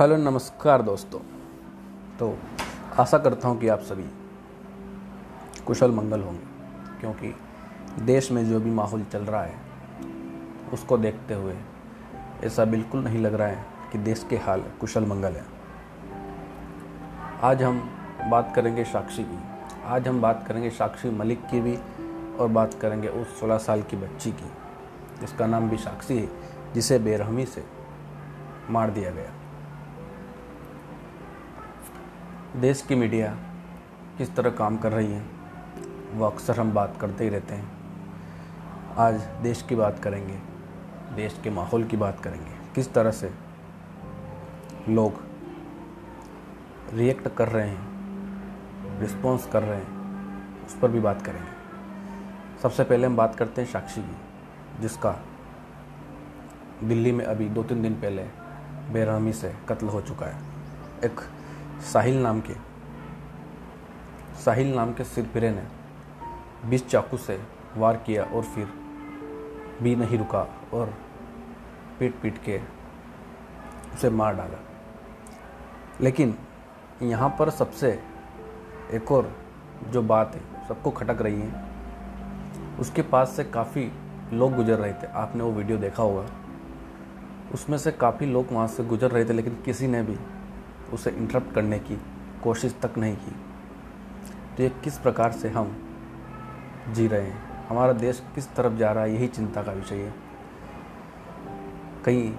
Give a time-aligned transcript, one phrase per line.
[0.00, 1.18] Hello, नमस्कार दोस्तों।
[2.18, 2.38] तो
[2.98, 4.04] आशा करता हूँ कि आप सभी
[5.66, 7.34] कुशल मंगल होंगे, क्योंकि
[8.02, 9.54] देश में जो भी माहौल चल रहा है,
[10.72, 11.56] उसको देखते हुए
[12.44, 15.44] ऐसा बिल्कुल नहीं लग रहा है कि देश के हाल कुशल मंगल है।
[17.42, 17.80] आज हम
[18.30, 19.38] बात करेंगे साक्षी की।
[19.86, 21.76] आज हम बात करेंगे साक्षी मलिक की भी,
[22.38, 24.50] और बात करेंगे उस 16 साल की बच्ची की,
[25.20, 26.28] जिसका नाम भी साक्षी है,
[26.74, 27.64] जिसे बेरहमी से
[28.70, 29.39] मार दिया गया।
[32.56, 33.28] देश की मीडिया
[34.18, 35.22] किस तरह काम कर रही है,
[36.14, 37.70] वो अक्सर हम बात करते ही रहते हैं।
[38.98, 40.38] आज देश की बात करेंगे,
[41.16, 43.30] देश के माहौल की बात करेंगे। किस तरह से
[44.88, 45.22] लोग
[46.92, 53.06] रिएक्ट कर रहे हैं रिस्पॉन्स कर रहे हैं, उस पर भी बात करेंगे। सबसे पहले
[53.06, 54.16] हम बात करते हैं साक्षी की,
[54.82, 55.18] जिसका
[56.84, 58.22] दिल्ली में अभी दो तीन दिन पहले
[58.92, 60.42] बेरहमी से कत्ल हो चुका है।
[61.04, 61.20] एक
[61.82, 62.54] साहिल नाम के,
[64.44, 65.62] साहिल नाम के सिरपिरे ने
[66.68, 67.38] बीस चाकू से
[67.76, 68.68] वार किया और फिर
[69.82, 70.94] भी नहीं रुका और
[71.98, 72.60] पीट पीट के
[73.94, 74.58] उसे मार डाला।
[76.00, 76.36] लेकिन
[77.02, 77.90] यहाँ पर सबसे
[78.92, 79.32] एक और
[79.88, 81.64] जो बात है, सबको खटक रही है,
[82.80, 83.90] उसके पास से काफ़ी
[84.32, 86.26] लोग गुजर रहे थे। आपने वो वीडियो देखा होगा।
[87.54, 90.16] उसमें से काफ़ी लोग वहाँ से गुजर रहे थे, लेकिन किसी ने भी
[90.92, 91.98] उसे इंटरप्ट करने की
[92.44, 93.34] कोशिश तक नहीं की।
[94.56, 95.76] तो ये किस प्रकार से हम
[96.88, 97.66] जी रहे हैं?
[97.68, 100.14] हमारा देश किस तरफ़ जा रहा है, यही चिंता का विषय है।
[102.04, 102.32] कहीं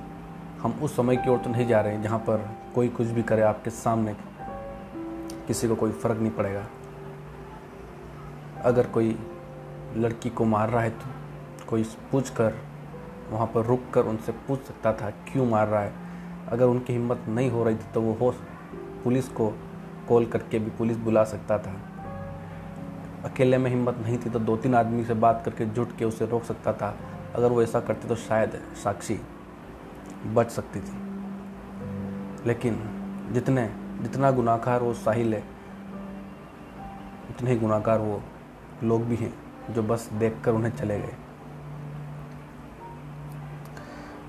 [0.62, 3.24] हम उस समय की ओर तो नहीं जा रहे हैं, जहाँ पर कोई कुछ भी
[3.24, 4.16] करे आपके सामने,
[5.48, 6.66] किसी को कोई फ़र्क नहीं पड़ेगा।
[8.62, 9.18] अगर कोई
[9.98, 12.54] लड़की को मार रहा है तो कोई पूछ कर
[13.32, 16.11] वहाँ पर रुक कर उनसे पूछ सकता था, क्यों मार रहा है?
[16.48, 18.36] अगर उनकी हिम्मत नहीं हो रही थी तो वो हो
[19.04, 19.50] पुलिस को
[20.10, 21.76] कॉल करके भी पुलिस बुला सकता था।
[23.26, 26.26] अकेले में हिम्मत नहीं थी तो दो तीन आदमी से बात करके जुट के उसे
[26.26, 26.98] रोक सकता था।
[27.36, 29.20] अगर वो ऐसा करते तो शायद साक्षी
[30.28, 30.94] बच सकती थी।
[32.46, 32.80] लेकिन
[33.32, 35.44] जितने, जितना गुनाहगार वो साहिल है,
[37.30, 38.22] उतने ही गुनाहगार वो
[38.84, 39.34] लोग भी हैं,
[39.74, 41.16] जो बस देखकर उन्हें चले गए।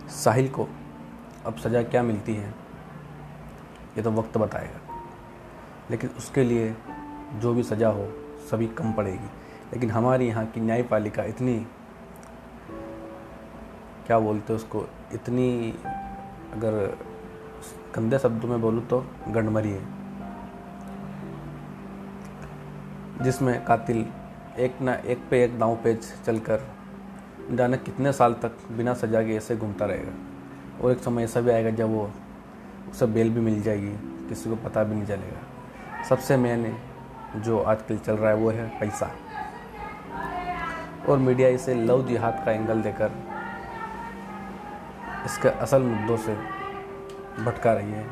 [0.09, 0.69] साहिल को
[1.47, 2.49] अब सज़ा क्या मिलती है?
[3.97, 4.81] ये तो वक्त बताएगा।
[5.91, 6.77] लेकिन उसके लिए
[7.35, 8.09] जो भी सज़ा हो,
[8.51, 9.31] सभी कम पड़ेगी।
[9.73, 11.67] लेकिन हमारे यहाँ की न्यायपालिका इतनी,
[14.07, 15.75] क्या बोलते उसको, इतनी,
[16.53, 16.99] अगर
[17.95, 19.85] गंदे शब्दों में बोलूँ तो गंडमरी है।
[23.23, 24.07] जिसमें कातिल
[24.59, 26.61] एक ना एक पे एक दांव पेच चलकर
[27.51, 30.32] जाने कितने साल तक बिना सजा के ऐसे घूमता रहेगा।
[30.85, 32.11] और एक समय ऐसा भी आएगा जब वो
[32.91, 33.93] उसे बेल भी मिल जाएगी,
[34.29, 36.77] किसी को पता भी नहीं चलेगा। सबसे मेन
[37.37, 39.11] जो आजकल चल रहा है वो है पैसा।
[41.09, 43.13] और मीडिया इसे लव जिहाद का एंगल देकर
[45.25, 46.35] इसके असल मुद्दों से
[47.45, 48.07] भटका रही है।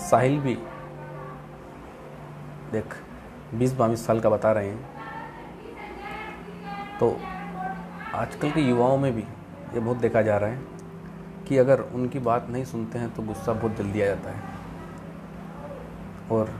[0.00, 0.54] साहिल भी
[2.72, 2.94] देख,
[3.54, 4.88] बीस बाईस साल का बता रहे हैं।
[7.00, 7.16] तो
[8.14, 9.22] आजकल के युवाओं में भी
[9.74, 10.75] ये बहुत देखा जा रहा है।
[11.48, 14.54] कि अगर उनकी बात नहीं सुनते हैं तो गुस्सा बहुत जल्दी आ जाता है।
[16.30, 16.50] और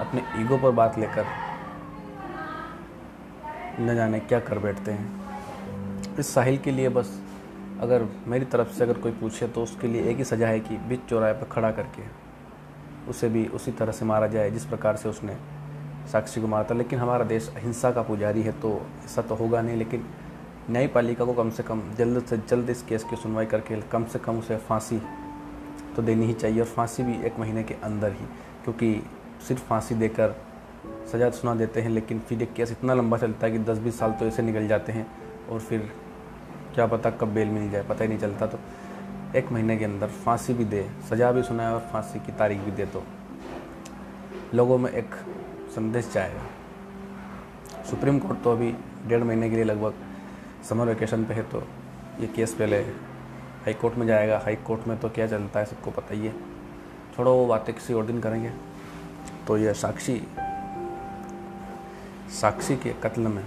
[0.00, 1.26] अपने ईगो पर बात लेकर
[3.80, 7.18] न जाने क्या कर बैठते हैं। इस साहिल के लिए बस
[7.80, 10.76] अगर मेरी तरफ़ से अगर कोई पूछे तो उसके लिए एक ही सज़ा है कि
[10.88, 12.02] बीच चौराहे पर खड़ा करके
[13.10, 15.36] उसे भी उसी तरह से मारा जाए जिस प्रकार से उसने
[16.12, 18.70] साक्षी को मारा था। लेकिन हमारा देश अहिंसा का पुजारी है तो
[19.04, 20.06] ऐसा तो होगा नहीं, लेकिन
[20.70, 24.18] न्यायपालिका को कम से कम जल्द से जल्द इस केस की सुनवाई करके कम से
[24.18, 25.00] कम उसे फांसी
[25.96, 28.26] तो देनी ही चाहिए और फांसी भी एक महीने के अंदर ही,
[28.64, 28.94] क्योंकि
[29.48, 30.34] सिर्फ़ फांसी देकर
[31.12, 33.98] सज़ा सुना देते हैं, लेकिन फिर एक केस इतना लंबा चलता है कि दस बीस
[33.98, 35.06] साल तो ऐसे निकल जाते हैं
[35.50, 35.90] और फिर
[36.74, 38.58] क्या पता कब बेल मिल जाए, पता ही नहीं चलता। तो
[39.36, 42.70] एक महीने के अंदर फांसी भी दे, सज़ा भी सुनाए और फांसी की तारीख भी
[42.70, 43.02] दे तो
[44.54, 45.14] लोगों में एक
[45.74, 46.46] संदेश जाएगा।
[47.90, 48.72] सुप्रीम कोर्ट तो अभी
[49.08, 49.94] डेढ़ महीने के लिए लगभग
[50.68, 51.62] समर वेकेशन पे है तो
[52.20, 52.78] ये केस पहले
[53.64, 56.32] हाई कोर्ट में जाएगा। हाई कोर्ट में तो क्या चलता है सबको पता ही है।
[57.16, 58.52] छोड़ो, वो बातें किसी और दिन करेंगे।
[59.46, 60.20] तो ये साक्षी
[62.32, 63.44] साक्षी के कत्ल में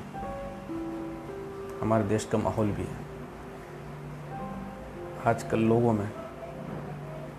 [1.82, 3.04] हमारे देश का माहौल भी है।
[5.28, 6.10] आजकल लोगों में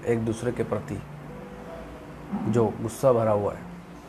[0.06, 1.00] एक दूसरे के प्रति
[2.48, 3.60] जो गुस्सा भरा हुआ है,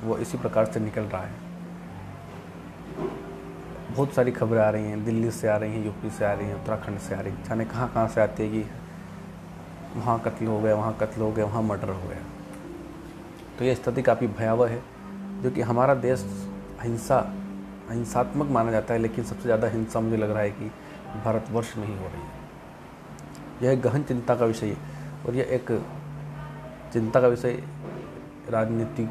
[0.04, 1.47] वो इसी प्रकार से निकल रहा है।
[3.98, 6.48] बहुत सारी खबरें आ रही हैं। दिल्ली से आ रही हैं, यूपी से आ रही
[6.48, 8.64] हैं, उत्तराखंड से आ रही हैं। जाने कहाँ कहाँ से आती है कि
[9.96, 12.20] वहाँ कत्ल हो गया, वहाँ कत्ल हो गया, वहाँ मर्डर हो गया।
[13.60, 14.82] तो ये स्थिति काफ़ी भयावह है,
[15.44, 16.26] जो कि हमारा देश
[16.82, 17.20] हिंसा
[17.90, 20.72] हिंसात्मक माना जाता है, लेकिन सबसे ज़्यादा हिंसा मुझे लग रहा है कि
[21.26, 22.36] भारतवर्ष में ही हो रही है।
[23.64, 24.78] यह गहन चिंता का विषय है
[25.26, 25.72] और यह एक
[26.94, 27.64] चिंता का विषय
[28.50, 29.10] राजनीतिक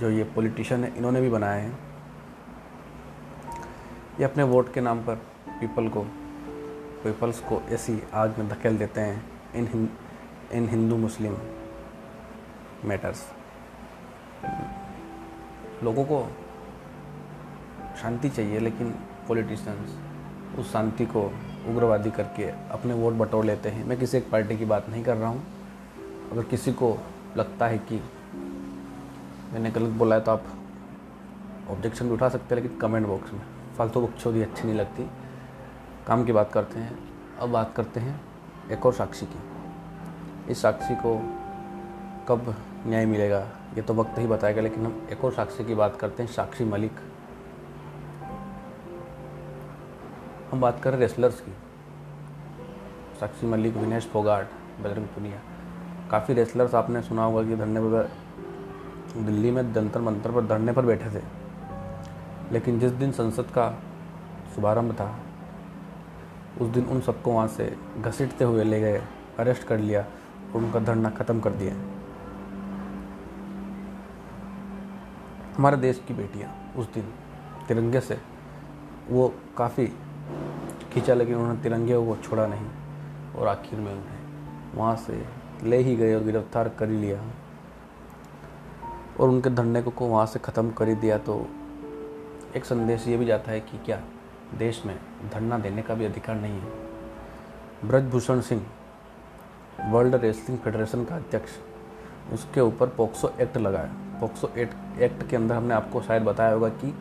[0.00, 1.89] जो ये पॉलिटिशियन है, इन्होंने भी बनाया है।
[4.20, 5.14] ये अपने वोट के नाम पर
[5.50, 6.00] पीपल को,
[7.04, 9.22] पीपल्स को ऐसी आग में धकेल देते हैं
[9.54, 9.88] इन
[10.52, 11.36] इन हिंदू मुस्लिम
[12.84, 13.22] मैटर्स।
[15.84, 16.18] लोगों को
[18.02, 18.90] शांति चाहिए, लेकिन
[19.28, 21.22] पॉलिटिशियंस उस शांति को
[21.70, 25.16] उग्रवादी करके अपने वोट बटोर लेते हैं। मैं किसी एक पार्टी की बात नहीं कर
[25.16, 25.42] रहा हूँ।
[26.32, 26.96] अगर किसी को
[27.36, 28.02] लगता है कि
[29.52, 30.44] मैंने गलत बोला है तो आप
[31.70, 35.10] ऑब्जेक्शन भी उठा सकते हैं, लेकिन कमेंट बॉक्स में। फालतू बकचोदी अच्छी नहीं लगती।
[36.06, 36.98] काम की बात करते हैं।
[37.38, 38.20] अब बात करते हैं
[38.70, 39.38] एक और साक्षी की।
[40.52, 41.18] इस साक्षी को
[42.28, 42.54] कब
[42.86, 43.38] न्याय मिलेगा,
[43.74, 46.64] ये तो वक्त ही बताएगा, लेकिन हम एक और साक्षी की बात करते हैं, साक्षी
[46.64, 46.92] मलिक।
[50.52, 51.52] हम बात कर करें रेसलर्स की।
[53.20, 54.46] साक्षी मलिक विनेश फोगाट,
[54.80, 55.40] बजरंग पुनिया।
[56.10, 58.10] काफ़ी रेसलर्स आपने सुना होगा कि धरने पर
[59.16, 61.39] दिल्ली में जंतर मंतर पर धरने पर बैठे थे।
[62.52, 63.70] लेकिन जिस दिन संसद का
[64.54, 65.18] शुभारंभ था
[66.60, 69.02] उस दिन उन सबको वहाँ से घसीटते हुए ले गए
[69.38, 71.74] अरेस्ट कर लिया और उनका धरना ख़त्म कर दिया।
[75.56, 77.12] हमारे देश की बेटियाँ उस दिन
[77.68, 78.18] तिरंगे से
[79.08, 79.86] वो काफ़ी
[80.92, 82.66] खींचा लेकिन उन्होंने तिरंगे को छोड़ा नहीं
[83.36, 84.18] और आखिर में उन्हें
[84.74, 85.24] वहाँ से
[85.62, 87.22] ले ही गए और गिरफ़्तार कर लिया।
[89.20, 91.34] और उनके धरने को, को वहाँ से ख़त्म कर ही दिया तो
[92.56, 94.00] एक संदेश ये भी जाता है कि क्या
[94.58, 94.98] देश में
[95.32, 98.64] धरना देने का भी अधिकार नहीं है। Brijbhushan Singh,
[99.90, 101.50] world wrestling federation का अध्यक्ष,
[102.32, 106.68] उसके ऊपर पोक्सो एक्ट लगाया पोक्सो एक्ट एक्ट के अंदर हमने आपको शायद बताया होगा
[106.74, 106.94] कि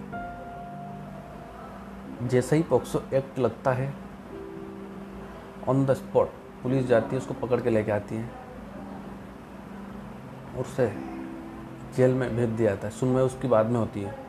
[2.28, 3.94] जैसे ही पोक्सो एक्ट लगता है
[5.68, 6.30] ऑन द स्पॉट
[6.64, 8.30] पुलिस जाती है, उसको पकड़ के लेके आती है
[10.58, 10.88] उससे
[11.96, 14.29] जेल में भेज दिया जाता है। सुनवाई उसकी बाद में होती है।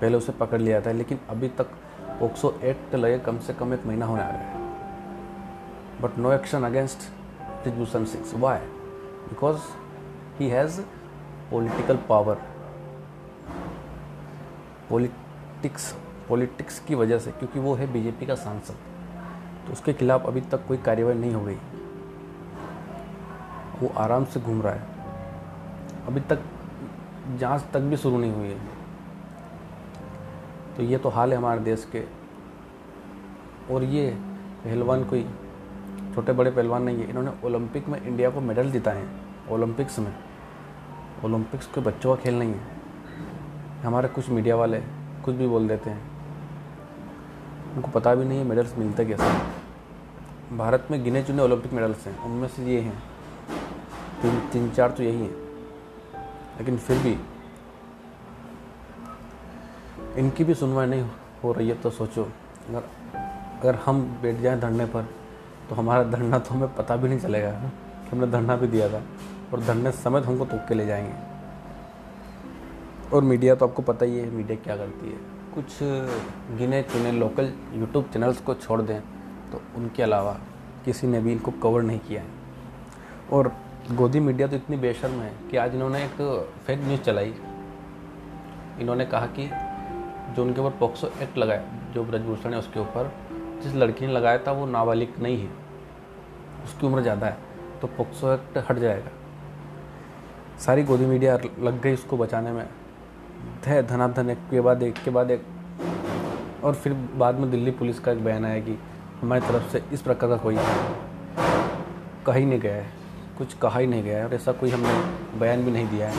[0.00, 1.66] पहले उसे पकड़ लिया था, लेकिन अभी तक
[2.20, 4.58] पोक्सो एक्ट लगे कम से कम एक महीना होने आ गया
[6.02, 6.98] but no action against
[7.62, 8.58] Brijbhushan Singh why
[9.28, 9.58] because
[10.38, 10.80] he has
[11.50, 12.42] political power
[14.90, 15.92] politics
[16.28, 18.74] politics की वजह से, क्योंकि वो है बीजेपी का सांसद
[19.66, 21.58] तो उसके खिलाफ अभी तक कोई कार्रवाई नहीं हो गई।
[23.80, 26.42] वो आराम से घूम रहा है। अभी तक,
[27.38, 28.79] जाँच तक भी शुरू नहीं हुई है।
[30.76, 32.04] तो ये तो हाल है हमारे देश के।
[33.70, 34.10] और ये
[34.64, 35.26] पहलवान कोई
[36.14, 39.10] छोटे बड़े पहलवान नहीं है। इन्होंने ओलंपिक में इंडिया को मेडल जिताए हैं,
[39.50, 40.14] ओलंपिक्स में।
[41.24, 42.60] ओलंपिक्स कोई बच्चों का खेल नहीं है।
[43.84, 44.80] हमारे कुछ मीडिया वाले
[45.24, 46.02] कुछ भी बोल देते हैं।
[47.74, 52.18] उनको पता भी नहीं है मेडल्स मिलते कैसे भारत में गिने चुने ओलंपिक मेडल्स हैं,
[52.18, 53.02] उनमें से ये हैं।
[54.22, 55.34] तीन तीन, चार तो यही हैं।
[56.58, 57.16] लेकिन फिर भी
[60.20, 61.04] इनकी भी सुनवाई नहीं
[61.42, 62.22] हो रही है तो सोचो।
[62.68, 62.82] अगर
[63.60, 65.08] अगर हम बैठ जाएँ धरने पर
[65.68, 69.02] तो हमारा धरना तो हमें पता भी नहीं चलेगा कि हमने धरना भी दिया था,
[69.52, 71.12] और धरने समेत हमको तोड़ के ले जाएँगे।
[73.12, 75.18] और मीडिया तो आपको पता ही है, मीडिया क्या करती है।
[75.54, 75.78] कुछ
[76.58, 79.00] गिने चुने लोकल यूट्यूब चैनल्स को छोड़ दें
[79.52, 80.32] तो उनके अलावा
[80.84, 82.28] किसी ने भी इनको कवर नहीं किया है।
[83.32, 83.52] और
[83.92, 87.34] गोदी मीडिया तो इतनी बेशर्म है कि आज इन्होंने एक फेक न्यूज़ चलाई।
[88.80, 89.50] इन्होंने कहा कि
[90.30, 91.62] जो उनके ऊपर पॉक्सो एक्ट लगाया
[91.94, 93.12] जो ब्रजभूषण है उसके ऊपर,
[93.62, 95.48] जिस लड़की ने लगाया था वो नाबालिग नहीं है,
[96.64, 97.36] उसकी उम्र ज़्यादा है
[97.80, 99.10] तो पॉक्सो एक्ट हट जाएगा।
[100.60, 102.66] सारी गोदी मीडिया लग गई उसको बचाने में।
[103.66, 105.44] थे, धनाधन, एक के बाद एक, के बाद एक।
[106.64, 108.78] और फिर बाद में दिल्ली पुलिस का एक बयान आया कि
[109.20, 110.56] हमारी तरफ़ से इस प्रकार का कोई
[112.26, 112.86] कहा ही नहीं गया है,
[113.38, 116.14] कुछ कहा ही नहीं गया है, और ऐसा कोई हमने बयान भी नहीं दिया है।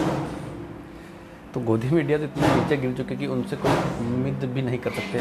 [1.54, 4.92] तो गोदी मीडिया तो इतने नीचे गिर चुके कि उनसे कोई उम्मीद भी नहीं कर
[4.92, 5.20] सकते।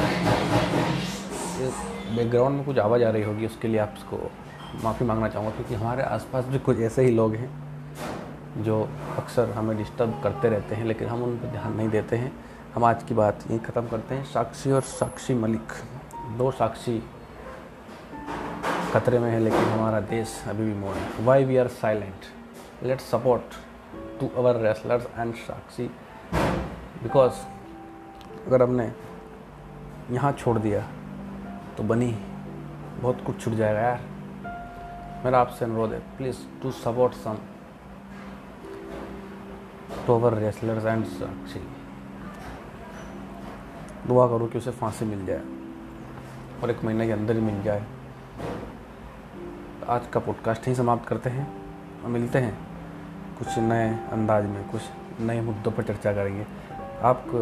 [2.16, 4.16] बैकग्राउंड में कुछ आवाज़ आ रही होगी उसके लिए आपको
[4.84, 8.80] माफ़ी मांगना चाहूँगा, क्योंकि हमारे आसपास भी कुछ ऐसे ही लोग हैं जो
[9.18, 12.32] अक्सर हमें डिस्टर्ब करते रहते हैं, लेकिन हम उन पर ध्यान नहीं देते हैं।
[12.74, 15.72] हम आज की बात यहीं ख़त्म करते हैं। साक्षी और साक्षी मलिक,
[16.38, 16.98] दो साक्षी
[18.92, 23.00] खतरे में है, लेकिन हमारा देश अभी भी मोड़ है। Why we are silent let
[23.00, 23.58] support
[24.20, 25.90] to our wrestlers and Sakshi
[26.32, 27.32] because
[28.46, 28.92] अगर हमने
[30.10, 30.86] यहाँ छोड़ दिया
[31.76, 32.10] तो बनी
[33.00, 34.00] बहुत कुछ छूट जाएगा यार।
[35.24, 37.38] मेरा आपसे अनुरोध है please to support some
[40.06, 41.60] to our wrestlers and Sakshi
[44.08, 45.42] दुआ करो कि उसे फांसी मिल जाए
[46.62, 47.84] और एक महीने के अंदर ही मिल जाए।
[49.88, 51.46] आज का पॉडकास्ट ही समाप्त करते हैं
[52.02, 52.56] और मिलते हैं
[53.38, 54.82] कुछ नए अंदाज में, कुछ
[55.20, 56.46] नए मुद्दों पर चर्चा करेंगे।
[57.02, 57.38] आपको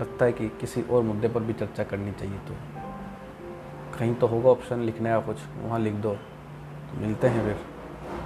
[0.00, 2.54] लगता है कि किसी और मुद्दे पर भी चर्चा करनी चाहिए तो?
[3.98, 7.56] कहीं तो होगा ऑप्शन लिखने का कुछ, वहाँ लिख दो। तो मिलते हैं फिर।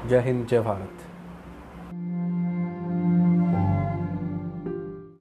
[0.08, 0.90] जय हिंद, जय भारत।